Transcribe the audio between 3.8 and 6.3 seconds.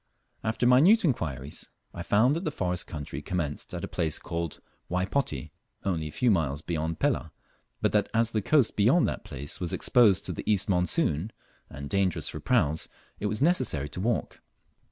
a place called Waypoti, only a